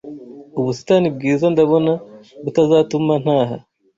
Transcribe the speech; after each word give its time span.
Ubusitani 0.59 1.07
Bwiza 1.15 1.45
ndabona 1.53 1.91
butazatuma 2.43 3.13
ntaha 3.23 3.57